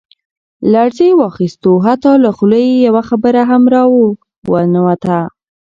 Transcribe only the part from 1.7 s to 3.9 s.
حتا له خولې يې يوه خبره هم را